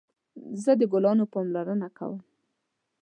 زه 0.63 0.71
د 0.79 0.81
ګلانو 0.91 1.25
پاملرنه 1.33 1.87
کوم 1.97 2.21